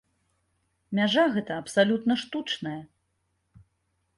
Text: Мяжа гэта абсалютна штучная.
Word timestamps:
Мяжа 0.99 1.25
гэта 1.35 1.57
абсалютна 1.63 2.13
штучная. 2.23 2.77